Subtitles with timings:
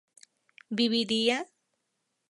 [0.77, 1.37] ¿viviría?